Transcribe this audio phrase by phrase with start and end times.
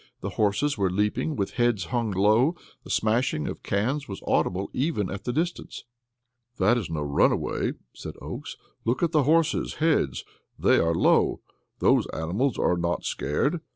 [0.21, 2.55] The horses were leaping, with heads hung low.
[2.83, 5.83] The smashing of cans was audible, even at the distance.
[6.57, 8.57] "That is no runaway," said Oakes.
[8.83, 10.23] "Look at the horses' heads
[10.57, 11.41] they are low.
[11.77, 13.61] Those animals are not scared."